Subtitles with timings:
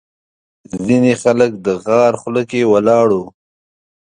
[0.85, 3.25] ځینې خلک د غار خوله کې ولاړ وو.